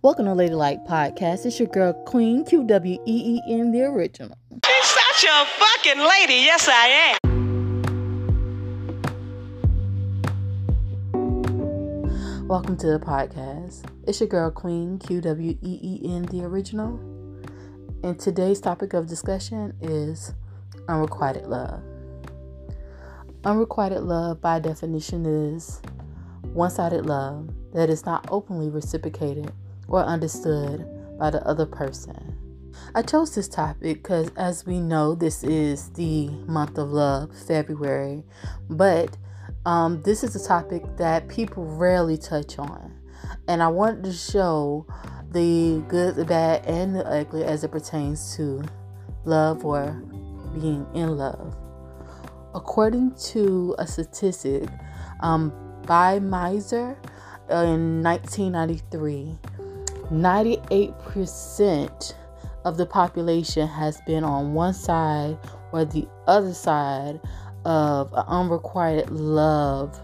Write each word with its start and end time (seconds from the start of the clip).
Welcome 0.00 0.26
to 0.26 0.34
Ladylike 0.34 0.86
Podcast. 0.86 1.44
It's 1.44 1.58
your 1.58 1.66
girl 1.66 1.92
Queen 1.92 2.44
QWEE 2.44 3.72
the 3.72 3.82
original. 3.82 4.38
She's 4.64 4.84
such 4.84 5.24
a 5.24 5.44
fucking 5.44 5.98
lady. 5.98 6.34
Yes, 6.34 6.68
I 6.70 7.16
am. 7.16 7.18
Welcome 12.46 12.76
to 12.76 12.86
the 12.86 13.00
podcast. 13.00 13.90
It's 14.06 14.20
your 14.20 14.28
girl 14.28 14.52
Queen 14.52 15.00
QWEE 15.00 16.30
the 16.30 16.44
original. 16.44 17.00
And 18.04 18.20
today's 18.20 18.60
topic 18.60 18.94
of 18.94 19.08
discussion 19.08 19.74
is 19.80 20.32
unrequited 20.88 21.48
love. 21.48 21.82
Unrequited 23.44 24.04
love, 24.04 24.40
by 24.40 24.60
definition, 24.60 25.26
is 25.26 25.82
one 26.52 26.70
sided 26.70 27.04
love 27.04 27.50
that 27.72 27.90
is 27.90 28.06
not 28.06 28.28
openly 28.30 28.70
reciprocated 28.70 29.50
or 29.88 30.02
understood 30.04 30.86
by 31.18 31.30
the 31.30 31.44
other 31.46 31.66
person. 31.66 32.36
I 32.94 33.02
chose 33.02 33.34
this 33.34 33.48
topic 33.48 34.02
because, 34.02 34.30
as 34.36 34.64
we 34.64 34.80
know, 34.80 35.14
this 35.14 35.42
is 35.42 35.90
the 35.90 36.28
month 36.46 36.78
of 36.78 36.90
love, 36.90 37.36
February, 37.46 38.24
but 38.70 39.16
um, 39.66 40.00
this 40.02 40.22
is 40.22 40.36
a 40.36 40.46
topic 40.46 40.82
that 40.96 41.28
people 41.28 41.64
rarely 41.64 42.16
touch 42.16 42.58
on. 42.58 42.94
And 43.48 43.62
I 43.62 43.68
wanted 43.68 44.04
to 44.04 44.12
show 44.12 44.86
the 45.30 45.82
good, 45.88 46.16
the 46.16 46.24
bad, 46.24 46.64
and 46.66 46.94
the 46.94 47.06
ugly 47.06 47.44
as 47.44 47.64
it 47.64 47.70
pertains 47.70 48.36
to 48.36 48.64
love 49.24 49.64
or 49.64 49.90
being 50.54 50.86
in 50.94 51.16
love. 51.16 51.54
According 52.54 53.14
to 53.32 53.74
a 53.78 53.86
statistic 53.86 54.68
um, 55.20 55.52
by 55.86 56.18
Miser 56.18 56.96
in 57.50 58.02
1993, 58.02 59.38
98% 60.10 62.14
of 62.64 62.76
the 62.76 62.86
population 62.86 63.68
has 63.68 64.00
been 64.06 64.24
on 64.24 64.54
one 64.54 64.74
side 64.74 65.38
or 65.72 65.84
the 65.84 66.08
other 66.26 66.54
side 66.54 67.20
of 67.64 68.12
an 68.12 68.24
unrequited 68.26 69.10
love 69.10 70.00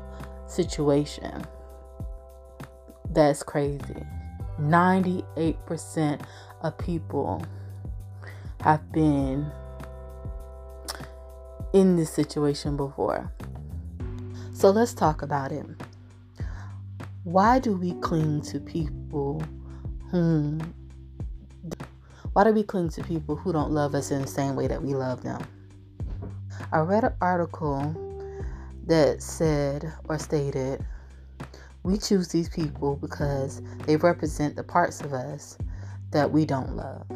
situation. 0.47 1.45
That's 3.11 3.43
crazy. 3.43 4.07
98% 4.61 6.21
of 6.63 6.79
people 6.79 7.45
have 8.61 8.93
been 8.93 9.51
in 11.73 11.97
this 11.97 12.11
situation 12.11 12.77
before. 12.77 13.33
So 14.53 14.71
let's 14.71 14.95
talk 14.95 15.23
about 15.23 15.51
it. 15.51 15.67
Why 17.25 17.59
do 17.59 17.77
we 17.77 17.95
cling 17.95 18.43
to 18.43 18.61
people 18.61 19.43
whom 20.15 20.61
why 22.35 22.45
do 22.45 22.53
we 22.53 22.63
cling 22.63 22.89
to 22.91 23.03
people 23.03 23.35
who 23.35 23.53
don't 23.53 23.73
love 23.73 23.97
us 23.97 24.13
in 24.13 24.23
the 24.23 24.29
same 24.29 24.55
way 24.55 24.69
that 24.69 24.81
we 24.81 24.95
love 24.95 25.25
them? 25.25 25.45
I 26.73 26.79
read 26.79 27.03
an 27.03 27.15
article 27.21 27.93
that 28.87 29.21
said 29.21 29.93
or 30.09 30.17
stated 30.21 30.87
we 31.83 31.99
choose 31.99 32.29
these 32.29 32.49
people 32.49 32.95
because 32.95 33.61
they 33.87 33.97
represent 33.97 34.55
the 34.55 34.63
parts 34.63 35.01
of 35.01 35.13
us 35.13 35.59
that 36.13 36.31
we 36.31 36.45
don't 36.47 36.77
love. 36.77 37.11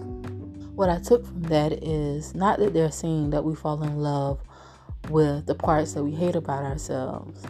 What 0.74 0.90
I 0.90 0.98
took 0.98 1.24
from 1.24 1.42
that 1.44 1.84
is 1.84 2.34
not 2.34 2.58
that 2.58 2.74
they're 2.74 2.90
saying 2.90 3.30
that 3.30 3.44
we 3.44 3.54
fall 3.54 3.80
in 3.84 4.00
love 4.00 4.40
with 5.08 5.46
the 5.46 5.54
parts 5.54 5.92
that 5.92 6.02
we 6.02 6.10
hate 6.10 6.34
about 6.34 6.64
ourselves, 6.64 7.44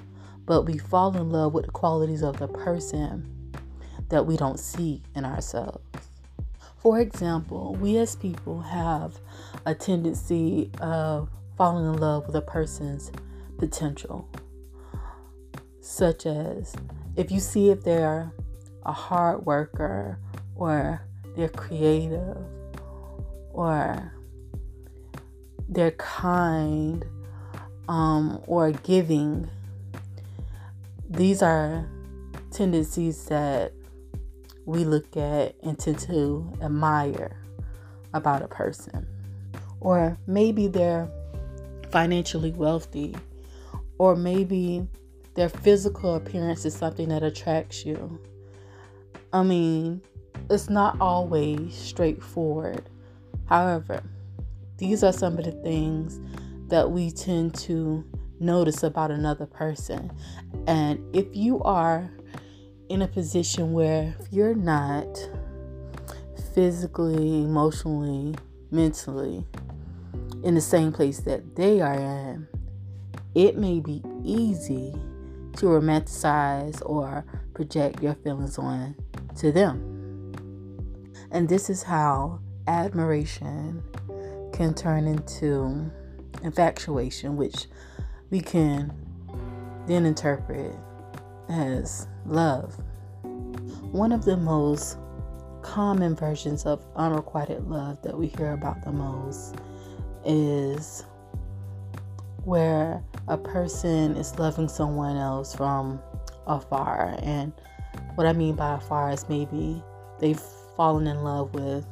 but 0.45 0.65
we 0.65 0.77
fall 0.77 1.17
in 1.17 1.31
love 1.31 1.55
with 1.55 1.65
the 1.65 1.73
qualities 1.73 2.23
of 2.23 2.39
the 2.39 2.49
person 2.49 3.38
that 4.09 4.27
we 4.27 4.37
don't 4.37 4.59
see 4.59 5.03
in 5.15 5.25
ourselves. 5.25 5.85
For 6.77 7.01
example, 7.01 7.77
we 7.81 7.99
as 7.99 8.17
people 8.17 8.61
have 8.61 9.19
a 9.67 9.75
tendency 9.75 10.71
of 10.81 11.29
falling 11.57 11.87
in 11.87 12.01
love 12.01 12.27
with 12.27 12.37
a 12.37 12.41
person's 12.41 13.11
potential, 13.59 14.29
such 15.81 16.25
as 16.25 16.75
if 17.17 17.33
you 17.33 17.41
see 17.41 17.71
if 17.71 17.83
they're 17.83 18.33
a 18.87 18.93
hard 18.93 19.45
worker 19.45 20.21
or 20.55 21.03
they're 21.37 21.49
creative 21.49 22.39
or 23.53 24.13
they're 25.69 25.91
kind 25.93 27.05
um, 27.89 28.41
or 28.47 28.71
giving, 28.71 29.51
these 31.11 31.43
are 31.43 31.89
tendencies 32.51 33.25
that 33.27 33.73
we 34.69 34.85
look 34.85 35.17
at 35.17 35.55
and 35.63 35.79
tend 35.79 35.99
to 35.99 36.53
admire 36.61 37.35
about 38.13 38.43
a 38.43 38.49
person. 38.49 39.07
Or 39.81 40.19
maybe 40.27 40.67
they're 40.69 41.09
financially 41.91 42.51
wealthy, 42.51 43.17
or 43.97 44.15
maybe 44.15 44.87
their 45.35 45.49
physical 45.49 46.17
appearance 46.17 46.67
is 46.67 46.75
something 46.75 47.09
that 47.09 47.23
attracts 47.23 47.87
you. 47.87 48.21
I 49.33 49.43
mean, 49.43 50.03
it's 50.51 50.69
not 50.69 51.01
always 51.01 51.75
straightforward. 51.75 52.91
However, 53.47 54.03
these 54.77 55.03
are 55.03 55.15
some 55.15 55.39
of 55.39 55.47
the 55.47 55.53
things 55.53 56.21
that 56.69 56.91
we 56.91 57.11
tend 57.11 57.55
to 57.55 58.05
notice 58.39 58.83
about 58.83 59.11
another 59.11 59.47
person. 59.47 60.13
And 60.67 61.03
if 61.17 61.27
you 61.33 61.63
are 61.63 62.11
in 62.89 63.03
a 63.03 63.09
position 63.09 63.73
where 63.73 64.17
you're 64.31 64.55
not 64.55 65.07
physically, 66.55 67.45
emotionally, 67.45 68.35
mentally 68.71 69.45
in 70.43 70.55
the 70.55 70.61
same 70.61 70.93
place 70.93 71.21
that 71.21 71.57
they 71.57 71.81
are 71.81 71.95
in, 71.95 72.49
it 73.35 73.57
may 73.57 73.81
be 73.81 74.03
easy 74.25 74.93
to 75.57 75.67
romanticize 75.67 76.83
or 76.87 77.25
project 77.55 78.03
your 78.03 78.15
feelings 78.15 78.59
on 78.59 78.95
to 79.37 79.53
them. 79.53 80.35
And 81.31 81.49
this 81.49 81.69
is 81.69 81.83
how 81.83 82.41
admiration 82.67 83.83
can 84.53 84.75
turn 84.75 85.07
into 85.07 85.91
infatuation, 86.43 87.37
which 87.37 87.67
we 88.31 88.41
can 88.41 88.93
then 89.87 90.07
interpret 90.07 90.75
as 91.49 92.07
love. 92.29 92.75
One 93.93 94.13
of 94.13 94.25
the 94.25 94.37
most 94.37 94.99
common 95.63 96.15
versions 96.15 96.65
of 96.67 96.85
unrequited 96.97 97.69
love 97.69 98.01
that 98.03 98.17
we 98.17 98.29
hear 98.29 98.53
about 98.53 98.83
the 98.85 98.93
most 98.93 99.57
is 100.25 101.05
where 102.45 103.03
a 103.29 103.37
person 103.37 104.17
is 104.17 104.39
loving 104.39 104.69
someone 104.69 105.17
else 105.17 105.55
from 105.55 106.01
afar. 106.47 107.19
And 107.23 107.53
what 108.15 108.27
I 108.27 108.33
mean 108.33 108.57
by 108.57 108.77
afar 108.77 109.11
is 109.11 109.29
maybe 109.29 109.83
they've 110.19 110.41
fallen 110.77 111.07
in 111.07 111.23
love 111.23 111.53
with 111.55 111.87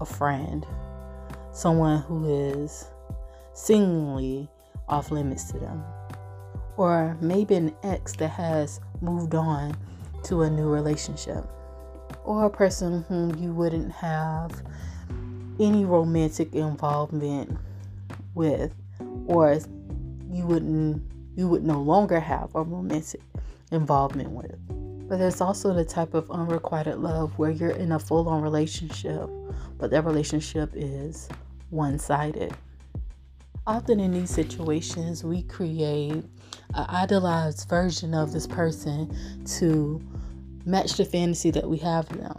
a 0.00 0.04
friend, 0.04 0.66
someone 1.52 2.00
who 2.02 2.26
is 2.26 2.86
seemingly 3.52 4.48
off 4.88 5.10
limits 5.10 5.50
to 5.52 5.58
them. 5.58 5.84
Or 6.76 7.16
maybe 7.20 7.54
an 7.54 7.74
ex 7.82 8.14
that 8.16 8.28
has 8.28 8.80
moved 9.00 9.34
on 9.34 9.76
to 10.24 10.42
a 10.42 10.50
new 10.50 10.68
relationship. 10.68 11.44
Or 12.24 12.44
a 12.44 12.50
person 12.50 13.04
whom 13.08 13.34
you 13.36 13.52
wouldn't 13.52 13.92
have 13.92 14.62
any 15.60 15.84
romantic 15.84 16.54
involvement 16.54 17.56
with, 18.34 18.74
or 19.26 19.58
you 20.30 20.46
wouldn't 20.46 21.02
you 21.36 21.48
would 21.48 21.64
no 21.64 21.80
longer 21.80 22.20
have 22.20 22.54
a 22.54 22.62
romantic 22.62 23.20
involvement 23.72 24.30
with. 24.30 24.56
But 25.08 25.18
there's 25.18 25.40
also 25.40 25.74
the 25.74 25.84
type 25.84 26.14
of 26.14 26.30
unrequited 26.30 26.98
love 26.98 27.36
where 27.38 27.50
you're 27.50 27.70
in 27.70 27.92
a 27.92 27.98
full 27.98 28.28
on 28.28 28.42
relationship, 28.42 29.28
but 29.78 29.90
that 29.90 30.04
relationship 30.04 30.70
is 30.74 31.28
one 31.70 31.98
sided. 31.98 32.54
Often 33.66 34.00
in 34.00 34.10
these 34.12 34.28
situations, 34.28 35.24
we 35.24 35.42
create 35.42 36.12
an 36.12 36.26
idolized 36.74 37.66
version 37.66 38.12
of 38.12 38.30
this 38.30 38.46
person 38.46 39.16
to 39.56 40.02
match 40.66 40.98
the 40.98 41.04
fantasy 41.06 41.50
that 41.50 41.66
we 41.66 41.78
have 41.78 42.06
them, 42.10 42.38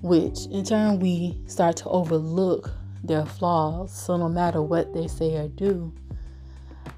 which 0.00 0.46
in 0.46 0.64
turn 0.64 1.00
we 1.00 1.38
start 1.46 1.76
to 1.78 1.88
overlook 1.90 2.70
their 3.04 3.26
flaws. 3.26 3.92
So 3.92 4.16
no 4.16 4.30
matter 4.30 4.62
what 4.62 4.94
they 4.94 5.06
say 5.06 5.36
or 5.36 5.48
do, 5.48 5.92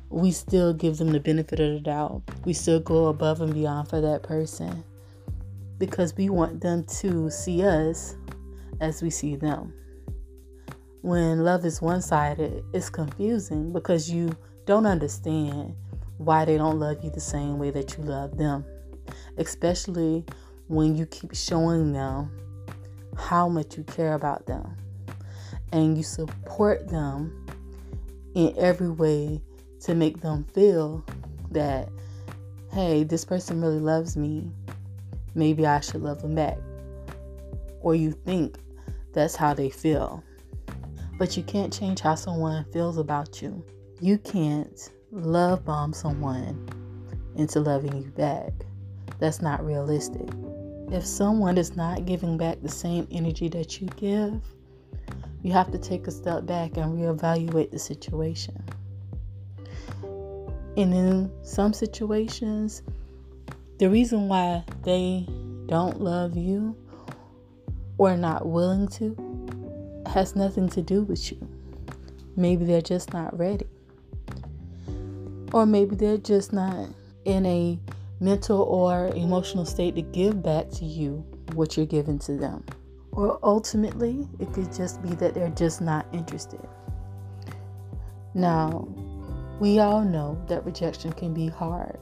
we 0.08 0.30
still 0.30 0.72
give 0.72 0.98
them 0.98 1.10
the 1.10 1.18
benefit 1.18 1.58
of 1.58 1.72
the 1.72 1.80
doubt. 1.80 2.22
We 2.44 2.52
still 2.52 2.78
go 2.78 3.06
above 3.06 3.40
and 3.40 3.52
beyond 3.52 3.88
for 3.88 4.00
that 4.00 4.22
person 4.22 4.84
because 5.78 6.16
we 6.16 6.28
want 6.28 6.60
them 6.60 6.84
to 7.00 7.30
see 7.30 7.64
us 7.64 8.14
as 8.80 9.02
we 9.02 9.10
see 9.10 9.34
them 9.34 9.74
when 11.02 11.44
love 11.44 11.64
is 11.64 11.82
one 11.82 12.00
sided, 12.00 12.64
it's 12.72 12.88
confusing 12.88 13.72
because 13.72 14.08
you 14.08 14.36
don't 14.66 14.86
understand 14.86 15.74
why 16.18 16.44
they 16.44 16.56
don't 16.56 16.78
love 16.78 17.02
you 17.02 17.10
the 17.10 17.20
same 17.20 17.58
way 17.58 17.70
that 17.70 17.96
you 17.96 18.04
love 18.04 18.38
them. 18.38 18.64
Especially 19.36 20.24
when 20.68 20.96
you 20.96 21.04
keep 21.06 21.34
showing 21.34 21.92
them 21.92 22.30
how 23.16 23.48
much 23.48 23.76
you 23.76 23.82
care 23.82 24.14
about 24.14 24.46
them 24.46 24.76
and 25.72 25.96
you 25.96 26.04
support 26.04 26.88
them 26.88 27.46
in 28.34 28.54
every 28.56 28.90
way 28.90 29.42
to 29.80 29.96
make 29.96 30.20
them 30.20 30.44
feel 30.54 31.04
that, 31.50 31.88
hey, 32.72 33.02
this 33.02 33.24
person 33.24 33.60
really 33.60 33.80
loves 33.80 34.16
me. 34.16 34.48
Maybe 35.34 35.66
I 35.66 35.80
should 35.80 36.02
love 36.02 36.22
them 36.22 36.36
back. 36.36 36.58
Or 37.80 37.96
you 37.96 38.12
think 38.12 38.56
that's 39.12 39.34
how 39.34 39.52
they 39.52 39.68
feel. 39.68 40.22
But 41.22 41.36
you 41.36 41.44
can't 41.44 41.72
change 41.72 42.00
how 42.00 42.16
someone 42.16 42.64
feels 42.72 42.98
about 42.98 43.40
you. 43.40 43.64
You 44.00 44.18
can't 44.18 44.90
love 45.12 45.64
bomb 45.64 45.92
someone 45.92 46.68
into 47.36 47.60
loving 47.60 47.96
you 47.96 48.10
back. 48.10 48.50
That's 49.20 49.40
not 49.40 49.64
realistic. 49.64 50.28
If 50.90 51.06
someone 51.06 51.58
is 51.58 51.76
not 51.76 52.06
giving 52.06 52.38
back 52.38 52.60
the 52.60 52.68
same 52.68 53.06
energy 53.12 53.48
that 53.50 53.80
you 53.80 53.86
give, 53.94 54.42
you 55.44 55.52
have 55.52 55.70
to 55.70 55.78
take 55.78 56.08
a 56.08 56.10
step 56.10 56.44
back 56.44 56.76
and 56.76 56.98
reevaluate 56.98 57.70
the 57.70 57.78
situation. 57.78 58.60
And 60.02 60.92
in 60.92 61.30
some 61.44 61.72
situations, 61.72 62.82
the 63.78 63.88
reason 63.88 64.26
why 64.26 64.64
they 64.82 65.28
don't 65.66 66.00
love 66.00 66.36
you 66.36 66.76
or 67.96 68.16
not 68.16 68.44
willing 68.44 68.88
to 68.88 69.31
has 70.12 70.36
nothing 70.36 70.68
to 70.68 70.82
do 70.82 71.02
with 71.02 71.32
you. 71.32 71.48
Maybe 72.36 72.64
they're 72.64 72.82
just 72.82 73.12
not 73.12 73.36
ready. 73.38 73.66
Or 75.52 75.66
maybe 75.66 75.96
they're 75.96 76.18
just 76.18 76.52
not 76.52 76.88
in 77.24 77.46
a 77.46 77.78
mental 78.20 78.62
or 78.62 79.08
emotional 79.14 79.64
state 79.64 79.94
to 79.96 80.02
give 80.02 80.42
back 80.42 80.68
to 80.70 80.84
you 80.84 81.24
what 81.54 81.76
you're 81.76 81.86
giving 81.86 82.18
to 82.20 82.36
them. 82.36 82.64
Or 83.12 83.38
ultimately, 83.42 84.28
it 84.38 84.52
could 84.52 84.72
just 84.72 85.02
be 85.02 85.10
that 85.16 85.34
they're 85.34 85.48
just 85.50 85.80
not 85.80 86.06
interested. 86.12 86.66
Now, 88.34 88.88
we 89.60 89.78
all 89.78 90.02
know 90.02 90.42
that 90.48 90.64
rejection 90.64 91.12
can 91.12 91.34
be 91.34 91.48
hard. 91.48 91.98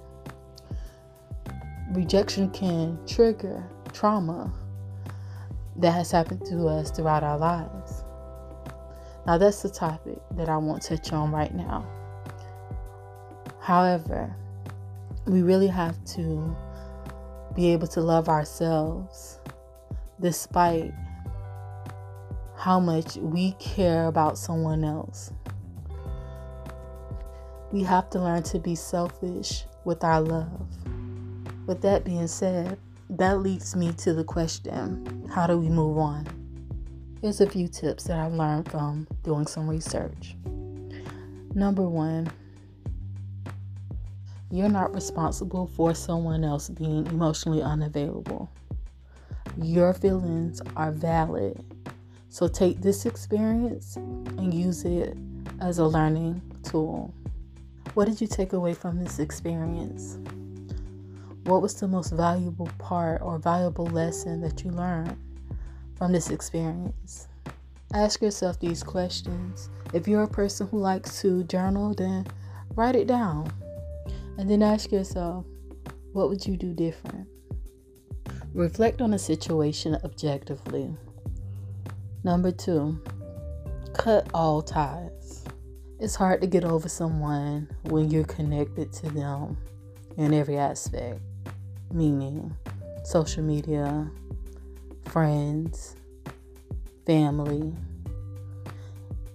Rejection 1.92 2.50
can 2.50 2.98
trigger 3.06 3.64
trauma 3.92 4.52
that 5.80 5.92
has 5.92 6.10
happened 6.10 6.44
to 6.46 6.66
us 6.66 6.90
throughout 6.90 7.22
our 7.22 7.38
lives. 7.38 8.04
Now, 9.26 9.38
that's 9.38 9.62
the 9.62 9.70
topic 9.70 10.18
that 10.32 10.48
I 10.48 10.56
won't 10.56 10.82
touch 10.82 11.12
on 11.12 11.30
right 11.30 11.54
now. 11.54 11.86
However, 13.60 14.34
we 15.26 15.42
really 15.42 15.68
have 15.68 16.02
to 16.16 16.56
be 17.54 17.72
able 17.72 17.86
to 17.88 18.00
love 18.00 18.28
ourselves 18.28 19.38
despite 20.20 20.92
how 22.56 22.78
much 22.78 23.16
we 23.16 23.52
care 23.52 24.06
about 24.06 24.36
someone 24.38 24.84
else. 24.84 25.32
We 27.72 27.82
have 27.84 28.10
to 28.10 28.20
learn 28.20 28.42
to 28.44 28.58
be 28.58 28.74
selfish 28.74 29.64
with 29.84 30.04
our 30.04 30.20
love. 30.20 30.66
With 31.66 31.80
that 31.82 32.04
being 32.04 32.26
said, 32.26 32.78
that 33.10 33.40
leads 33.40 33.74
me 33.74 33.92
to 33.94 34.14
the 34.14 34.24
question 34.24 35.28
how 35.32 35.46
do 35.46 35.58
we 35.58 35.68
move 35.68 35.98
on? 35.98 36.26
Here's 37.20 37.40
a 37.40 37.46
few 37.46 37.68
tips 37.68 38.04
that 38.04 38.18
I've 38.18 38.32
learned 38.32 38.70
from 38.70 39.06
doing 39.22 39.46
some 39.46 39.68
research. 39.68 40.36
Number 41.54 41.82
one, 41.82 42.30
you're 44.50 44.68
not 44.68 44.94
responsible 44.94 45.66
for 45.66 45.94
someone 45.94 46.44
else 46.44 46.68
being 46.68 47.06
emotionally 47.08 47.62
unavailable. 47.62 48.50
Your 49.60 49.92
feelings 49.92 50.62
are 50.76 50.92
valid. 50.92 51.62
So 52.28 52.48
take 52.48 52.80
this 52.80 53.06
experience 53.06 53.96
and 53.96 54.54
use 54.54 54.84
it 54.84 55.16
as 55.60 55.78
a 55.78 55.84
learning 55.84 56.40
tool. 56.62 57.12
What 57.94 58.06
did 58.06 58.20
you 58.20 58.28
take 58.28 58.52
away 58.52 58.72
from 58.72 59.02
this 59.02 59.18
experience? 59.18 60.18
What 61.44 61.62
was 61.62 61.74
the 61.74 61.88
most 61.88 62.12
valuable 62.12 62.68
part 62.78 63.22
or 63.22 63.38
valuable 63.38 63.86
lesson 63.86 64.40
that 64.42 64.62
you 64.62 64.70
learned 64.70 65.16
from 65.96 66.12
this 66.12 66.30
experience? 66.30 67.28
Ask 67.92 68.22
yourself 68.22 68.60
these 68.60 68.82
questions. 68.82 69.68
If 69.92 70.06
you're 70.06 70.22
a 70.22 70.28
person 70.28 70.68
who 70.68 70.78
likes 70.78 71.20
to 71.22 71.42
journal, 71.44 71.94
then 71.94 72.26
write 72.76 72.94
it 72.94 73.06
down. 73.06 73.52
And 74.38 74.48
then 74.48 74.62
ask 74.62 74.92
yourself, 74.92 75.44
what 76.12 76.28
would 76.28 76.46
you 76.46 76.56
do 76.56 76.72
different? 76.72 77.26
Reflect 78.54 79.00
on 79.00 79.10
the 79.10 79.18
situation 79.18 79.96
objectively. 80.04 80.94
Number 82.22 82.52
two, 82.52 83.02
cut 83.94 84.28
all 84.34 84.62
ties. 84.62 85.44
It's 85.98 86.14
hard 86.14 86.40
to 86.42 86.46
get 86.46 86.64
over 86.64 86.88
someone 86.88 87.68
when 87.82 88.10
you're 88.10 88.24
connected 88.24 88.92
to 88.94 89.10
them 89.10 89.56
in 90.16 90.34
every 90.34 90.58
aspect, 90.58 91.20
meaning 91.92 92.54
social 93.04 93.42
media, 93.42 94.10
friends, 95.06 95.96
family. 97.06 97.72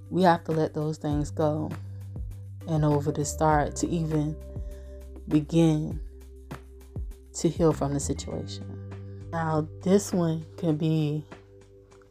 We 0.10 0.24
have 0.24 0.44
to 0.46 0.52
let 0.52 0.74
those 0.74 0.98
things 0.98 1.32
go 1.32 1.72
and 2.68 2.86
over 2.86 3.12
to 3.12 3.26
start 3.26 3.76
to 3.78 3.88
even 3.88 4.36
begin 5.28 6.00
to 7.34 7.50
heal 7.50 7.74
from 7.74 7.94
the 7.94 8.00
situation. 8.00 8.72
Now, 9.32 9.68
this 9.84 10.14
one 10.14 10.46
can 10.58 10.78
be 10.78 11.26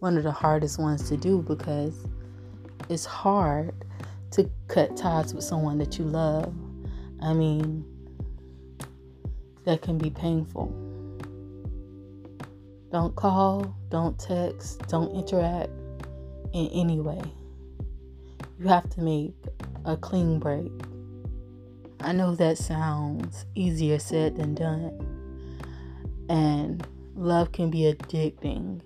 one 0.00 0.19
of 0.19 0.23
the 0.23 0.32
hardest 0.32 0.79
ones 0.79 1.08
to 1.08 1.17
do 1.17 1.40
because 1.43 2.06
it's 2.90 3.06
hard 3.06 3.73
to 4.32 4.50
cut 4.69 4.97
ties 4.97 5.32
with 5.32 5.44
someone 5.44 5.79
that 5.79 5.99
you 5.99 6.05
love. 6.05 6.52
I 7.23 7.32
mean, 7.32 7.87
that 9.64 9.82
can 9.82 9.99
be 9.99 10.11
painful. 10.11 10.72
Don't 12.93 13.16
call, 13.16 13.75
don't 13.90 14.19
text, 14.19 14.87
don't 14.88 15.14
interact 15.14 15.70
in 16.52 16.69
any 16.69 17.00
way. 17.00 17.20
You 18.58 18.69
have 18.69 18.88
to 18.90 19.00
make 19.00 19.34
a 19.84 19.96
clean 19.96 20.38
break. 20.38 20.70
I 22.00 22.12
know 22.12 22.34
that 22.37 22.58
sounds 22.58 23.46
easier 23.55 23.99
said 23.99 24.37
than 24.37 24.55
done. 24.55 24.93
And 26.28 26.87
love 27.16 27.52
can 27.52 27.70
be 27.70 27.93
addicting, 27.93 28.81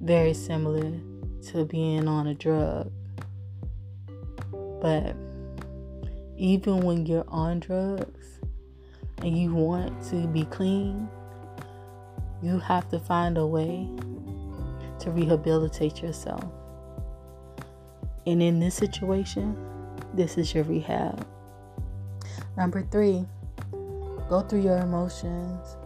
very 0.00 0.34
similar 0.34 0.92
to 1.48 1.64
being 1.64 2.08
on 2.08 2.26
a 2.26 2.34
drug. 2.34 2.92
But 4.80 5.16
even 6.36 6.80
when 6.80 7.06
you're 7.06 7.24
on 7.28 7.60
drugs 7.60 8.40
and 9.22 9.38
you 9.38 9.54
want 9.54 10.02
to 10.10 10.26
be 10.28 10.44
clean, 10.44 11.08
you 12.42 12.58
have 12.58 12.88
to 12.90 12.98
find 12.98 13.38
a 13.38 13.46
way 13.46 13.88
to 14.98 15.10
rehabilitate 15.10 16.02
yourself. 16.02 16.44
And 18.26 18.42
in 18.42 18.60
this 18.60 18.74
situation, 18.74 19.56
this 20.14 20.36
is 20.38 20.54
your 20.54 20.64
rehab. 20.64 21.26
Number 22.56 22.86
three, 22.90 23.24
go 24.28 24.44
through 24.48 24.62
your 24.62 24.78
emotions. 24.78 25.76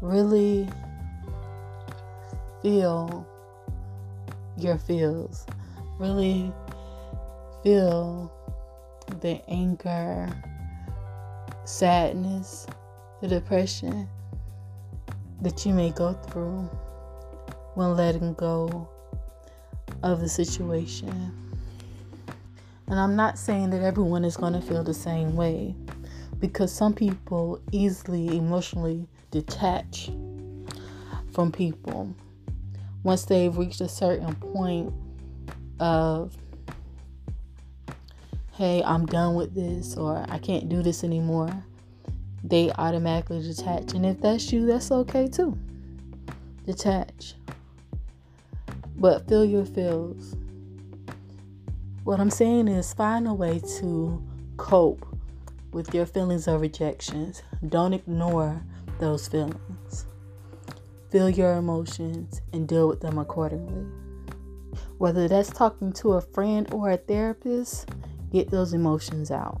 Really 0.00 0.68
feel 2.62 3.26
your 4.56 4.78
feels. 4.78 5.46
Really 5.98 6.52
feel 7.62 8.32
the 9.20 9.40
anger, 9.48 10.28
sadness, 11.72 12.66
the 13.22 13.28
depression 13.28 14.06
that 15.40 15.64
you 15.64 15.72
may 15.72 15.90
go 15.90 16.12
through 16.12 16.68
when 17.74 17.96
letting 17.96 18.34
go 18.34 18.88
of 20.02 20.20
the 20.20 20.28
situation. 20.28 21.32
And 22.88 23.00
I'm 23.00 23.16
not 23.16 23.38
saying 23.38 23.70
that 23.70 23.80
everyone 23.80 24.22
is 24.22 24.36
going 24.36 24.52
to 24.52 24.60
feel 24.60 24.84
the 24.84 24.92
same 24.92 25.34
way 25.34 25.74
because 26.38 26.70
some 26.70 26.92
people 26.92 27.58
easily 27.72 28.36
emotionally 28.36 29.08
detach 29.30 30.10
from 31.32 31.50
people 31.50 32.14
once 33.02 33.24
they've 33.24 33.56
reached 33.56 33.80
a 33.80 33.88
certain 33.88 34.34
point 34.34 34.92
of 35.80 36.36
hey 38.62 38.80
i'm 38.84 39.06
done 39.06 39.34
with 39.34 39.54
this 39.54 39.96
or 39.96 40.24
i 40.28 40.38
can't 40.38 40.68
do 40.68 40.82
this 40.82 41.02
anymore 41.02 41.50
they 42.44 42.70
automatically 42.78 43.42
detach 43.42 43.92
and 43.94 44.06
if 44.06 44.20
that's 44.20 44.52
you 44.52 44.66
that's 44.66 44.92
okay 44.92 45.26
too 45.26 45.58
detach 46.64 47.34
but 48.96 49.26
feel 49.28 49.44
your 49.44 49.64
feels 49.64 50.36
what 52.04 52.18
I'm 52.18 52.30
saying 52.30 52.66
is 52.66 52.92
find 52.92 53.28
a 53.28 53.32
way 53.32 53.60
to 53.78 54.22
cope 54.56 55.06
with 55.70 55.94
your 55.94 56.04
feelings 56.04 56.48
of 56.48 56.60
rejections. 56.60 57.42
Don't 57.68 57.92
ignore 57.92 58.60
those 58.98 59.28
feelings. 59.28 60.06
Feel 61.10 61.30
your 61.30 61.54
emotions 61.54 62.40
and 62.52 62.66
deal 62.66 62.88
with 62.88 63.00
them 63.00 63.18
accordingly. 63.18 63.86
Whether 64.98 65.28
that's 65.28 65.50
talking 65.50 65.92
to 65.94 66.14
a 66.14 66.20
friend 66.20 66.66
or 66.72 66.90
a 66.90 66.96
therapist, 66.96 67.88
get 68.32 68.50
those 68.50 68.72
emotions 68.72 69.30
out. 69.30 69.60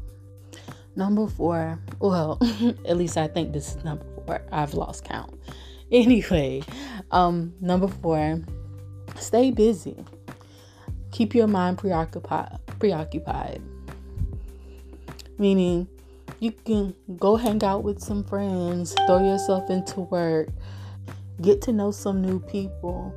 Number 0.96 1.26
four, 1.26 1.78
well, 2.00 2.38
at 2.86 2.96
least 2.96 3.16
I 3.16 3.28
think 3.28 3.52
this 3.52 3.76
is 3.76 3.84
number 3.84 4.04
four. 4.26 4.42
I've 4.50 4.74
lost 4.74 5.04
count. 5.04 5.38
Anyway, 5.92 6.62
um, 7.10 7.52
number 7.60 7.86
four, 7.86 8.40
stay 9.16 9.50
busy. 9.50 10.02
Keep 11.10 11.34
your 11.34 11.46
mind 11.46 11.76
preoccupied. 11.76 12.58
Preoccupied. 12.78 13.60
Meaning, 15.36 15.86
you 16.40 16.52
can 16.52 16.94
go 17.18 17.36
hang 17.36 17.62
out 17.62 17.84
with 17.84 18.00
some 18.00 18.24
friends, 18.24 18.94
throw 19.06 19.22
yourself 19.22 19.68
into 19.68 20.00
work, 20.00 20.48
get 21.42 21.60
to 21.62 21.72
know 21.72 21.90
some 21.90 22.22
new 22.22 22.40
people. 22.40 23.14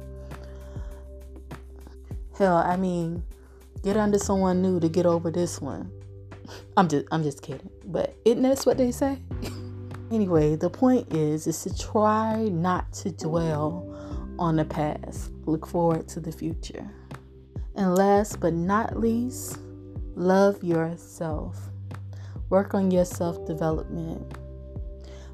Hell, 2.38 2.58
I 2.58 2.76
mean, 2.76 3.24
get 3.84 3.98
under 3.98 4.18
someone 4.18 4.62
new 4.62 4.80
to 4.80 4.90
get 4.90 5.06
over 5.06 5.32
this 5.32 5.62
one. 5.62 5.92
I'm 6.78 6.88
just 6.88 7.06
I'm 7.12 7.24
just 7.24 7.42
kidding. 7.42 7.70
But 7.86 8.16
isn't 8.26 8.42
that 8.44 8.64
what 8.64 8.78
they 8.78 8.92
say? 8.92 9.20
anyway, 10.12 10.56
the 10.56 10.70
point 10.70 11.14
is 11.14 11.48
is 11.48 11.64
to 11.64 11.78
try 11.78 12.44
not 12.44 12.92
to 12.94 13.12
dwell 13.12 13.92
on 14.40 14.58
the 14.58 14.66
past. 14.66 15.32
Look 15.46 15.66
forward 15.66 16.08
to 16.10 16.20
the 16.20 16.32
future. 16.32 16.90
And 17.76 17.96
last 17.96 18.40
but 18.40 18.54
not 18.54 19.00
least, 19.00 19.60
love 20.16 20.64
yourself. 20.64 21.58
Work 22.50 22.74
on 22.74 22.92
your 22.92 23.06
self 23.06 23.46
development. 23.46 24.38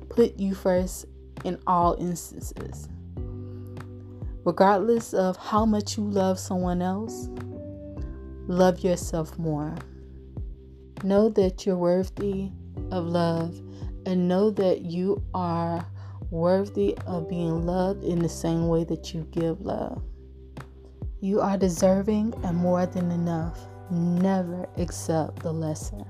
Put 0.10 0.40
you 0.40 0.56
first 0.56 1.06
in 1.44 1.60
all 1.68 1.96
instances. 2.00 2.90
Regardless 4.44 5.14
of 5.14 5.38
how 5.38 5.66
much 5.66 5.98
you 5.98 6.04
love 6.04 6.40
someone 6.40 6.82
else, 6.82 7.30
love 8.52 8.84
yourself 8.84 9.38
more. 9.40 9.74
Know 11.04 11.30
that 11.30 11.66
you're 11.66 11.78
worthy 11.78 12.52
of 12.92 13.06
love 13.06 13.60
and 14.06 14.28
know 14.28 14.50
that 14.52 14.82
you 14.82 15.24
are 15.34 15.86
worthy 16.30 16.98
of 17.08 17.30
being 17.30 17.66
loved 17.66 18.04
in 18.04 18.20
the 18.20 18.30
same 18.30 18.68
way 18.68 18.84
that 18.84 19.14
you 19.14 19.28
give 19.32 19.62
love. 19.62 20.04
You 21.22 21.40
are 21.40 21.58
deserving 21.58 22.34
and 22.44 22.58
more 22.58 22.86
than 22.86 23.12
enough. 23.12 23.60
Never 23.90 24.68
accept 24.78 25.44
the 25.44 25.52
lesser. 25.52 26.04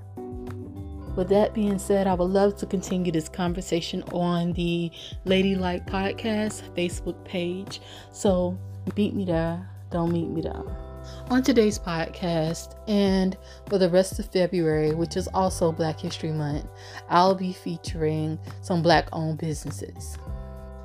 With 1.15 1.27
that 1.29 1.53
being 1.53 1.77
said, 1.77 2.07
I 2.07 2.13
would 2.13 2.29
love 2.29 2.55
to 2.57 2.65
continue 2.65 3.11
this 3.11 3.27
conversation 3.27 4.01
on 4.13 4.53
the 4.53 4.89
Ladylike 5.25 5.85
Podcast 5.85 6.73
Facebook 6.75 7.23
page. 7.25 7.81
So 8.11 8.57
beat 8.95 9.13
me 9.13 9.25
there, 9.25 9.69
don't 9.91 10.11
meet 10.11 10.29
me 10.29 10.41
there. 10.41 10.80
On 11.29 11.41
today's 11.41 11.79
podcast, 11.79 12.75
and 12.87 13.37
for 13.69 13.77
the 13.77 13.89
rest 13.89 14.19
of 14.19 14.31
February, 14.31 14.93
which 14.93 15.15
is 15.15 15.27
also 15.33 15.71
Black 15.71 15.99
History 15.99 16.31
Month, 16.31 16.67
I'll 17.09 17.35
be 17.35 17.53
featuring 17.53 18.37
some 18.61 18.81
Black 18.81 19.07
owned 19.13 19.37
businesses. 19.37 20.17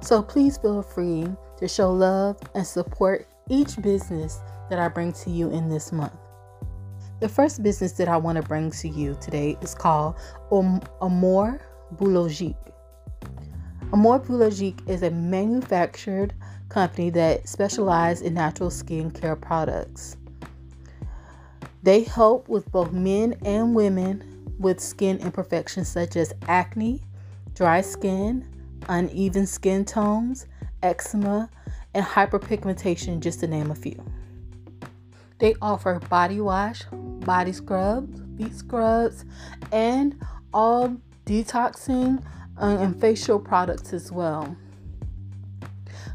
So 0.00 0.22
please 0.22 0.56
feel 0.58 0.82
free 0.82 1.26
to 1.58 1.68
show 1.68 1.90
love 1.90 2.38
and 2.54 2.66
support 2.66 3.26
each 3.48 3.80
business 3.82 4.40
that 4.70 4.78
I 4.78 4.88
bring 4.88 5.12
to 5.12 5.30
you 5.30 5.50
in 5.50 5.68
this 5.68 5.92
month. 5.92 6.12
The 7.20 7.28
first 7.28 7.62
business 7.62 7.92
that 7.92 8.08
I 8.08 8.16
want 8.16 8.36
to 8.36 8.42
bring 8.42 8.70
to 8.70 8.88
you 8.88 9.16
today 9.20 9.56
is 9.62 9.74
called 9.74 10.16
Amour 10.50 11.60
Biologique. 11.92 12.56
Amour 13.92 14.18
Biologique 14.18 14.80
is 14.86 15.02
a 15.02 15.10
manufactured 15.10 16.34
company 16.68 17.10
that 17.10 17.48
specializes 17.48 18.22
in 18.22 18.34
natural 18.34 18.70
skincare 18.70 19.40
products. 19.40 20.16
They 21.82 22.02
help 22.02 22.48
with 22.48 22.70
both 22.72 22.92
men 22.92 23.36
and 23.44 23.74
women 23.74 24.54
with 24.58 24.80
skin 24.80 25.18
imperfections 25.18 25.88
such 25.88 26.16
as 26.16 26.32
acne, 26.48 27.02
dry 27.54 27.80
skin, 27.80 28.46
uneven 28.88 29.46
skin 29.46 29.84
tones, 29.84 30.46
eczema, 30.82 31.50
and 31.94 32.04
hyperpigmentation, 32.04 33.20
just 33.20 33.40
to 33.40 33.46
name 33.46 33.70
a 33.70 33.74
few. 33.74 34.02
They 35.38 35.54
offer 35.60 36.00
body 36.08 36.40
wash, 36.40 36.82
body 36.92 37.52
scrubs, 37.52 38.20
feet 38.36 38.54
scrubs, 38.54 39.24
and 39.72 40.20
all 40.52 40.96
detoxing 41.24 42.22
uh, 42.60 42.78
and 42.80 42.98
facial 42.98 43.38
products 43.38 43.92
as 43.92 44.10
well. 44.10 44.56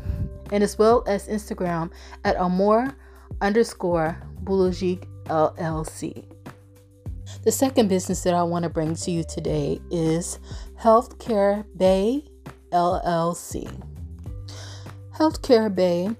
and 0.50 0.64
as 0.64 0.78
well 0.78 1.04
as 1.06 1.28
Instagram 1.28 1.90
at 2.24 2.36
Amour 2.38 2.94
underscore 3.40 4.20
Biologique 4.42 5.06
LLC. 5.26 6.29
The 7.42 7.52
second 7.52 7.88
business 7.88 8.22
that 8.24 8.34
I 8.34 8.42
want 8.42 8.64
to 8.64 8.68
bring 8.68 8.94
to 8.94 9.10
you 9.10 9.24
today 9.24 9.80
is 9.90 10.38
Healthcare 10.78 11.64
Bay 11.74 12.22
LLC. 12.70 13.82
Healthcare 15.18 15.74
Bay 15.74 16.10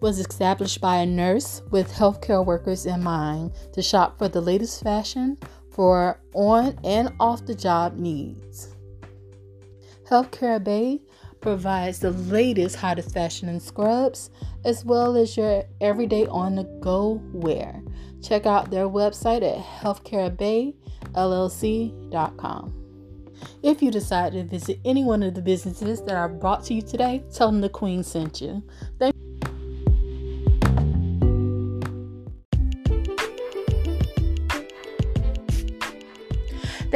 was 0.00 0.18
established 0.18 0.82
by 0.82 0.96
a 0.96 1.06
nurse 1.06 1.62
with 1.70 1.90
healthcare 1.90 2.44
workers 2.44 2.84
in 2.84 3.02
mind 3.02 3.52
to 3.72 3.80
shop 3.80 4.18
for 4.18 4.28
the 4.28 4.42
latest 4.42 4.82
fashion 4.82 5.38
for 5.70 6.20
on 6.34 6.78
and 6.84 7.10
off 7.20 7.46
the 7.46 7.54
job 7.54 7.96
needs. 7.96 8.74
Healthcare 10.10 10.62
Bay 10.62 11.00
provides 11.40 12.00
the 12.00 12.10
latest, 12.10 12.76
hottest 12.76 13.14
fashion 13.14 13.48
and 13.48 13.62
scrubs, 13.62 14.30
as 14.66 14.84
well 14.84 15.16
as 15.16 15.38
your 15.38 15.64
everyday 15.80 16.26
on 16.26 16.56
the 16.56 16.64
go 16.80 17.22
wear. 17.32 17.82
Check 18.26 18.44
out 18.44 18.70
their 18.70 18.88
website 18.88 19.42
at 19.42 19.64
healthcarebayllc.com. 19.82 22.72
If 23.62 23.82
you 23.82 23.90
decide 23.90 24.32
to 24.32 24.42
visit 24.42 24.80
any 24.84 25.04
one 25.04 25.22
of 25.22 25.34
the 25.34 25.42
businesses 25.42 26.02
that 26.02 26.16
I 26.16 26.26
brought 26.26 26.64
to 26.64 26.74
you 26.74 26.82
today, 26.82 27.22
tell 27.32 27.52
them 27.52 27.60
the 27.60 27.68
Queen 27.68 28.02
sent 28.02 28.40
you. 28.40 28.64
Thank 28.98 29.14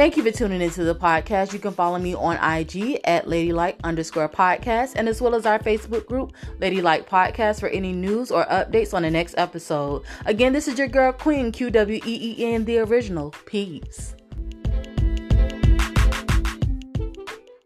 Thank 0.01 0.17
you 0.17 0.23
for 0.23 0.31
tuning 0.31 0.61
into 0.61 0.83
the 0.83 0.95
podcast. 0.95 1.53
You 1.53 1.59
can 1.59 1.73
follow 1.73 1.99
me 1.99 2.15
on 2.15 2.35
IG 2.37 3.01
at 3.03 3.27
ladylike 3.27 3.77
underscore 3.83 4.27
podcast 4.27 4.93
and 4.95 5.07
as 5.07 5.21
well 5.21 5.35
as 5.35 5.45
our 5.45 5.59
Facebook 5.59 6.07
group, 6.07 6.33
Ladylike 6.59 7.07
Podcast, 7.07 7.59
for 7.59 7.69
any 7.69 7.91
news 7.91 8.31
or 8.31 8.43
updates 8.45 8.95
on 8.95 9.03
the 9.03 9.11
next 9.11 9.35
episode. 9.37 10.01
Again, 10.25 10.53
this 10.53 10.67
is 10.67 10.79
your 10.79 10.87
girl 10.87 11.13
Queen, 11.13 11.51
Q 11.51 11.69
W 11.69 12.01
E 12.03 12.35
E 12.39 12.51
N, 12.51 12.65
the 12.65 12.79
original. 12.79 13.29
Peace. 13.45 14.15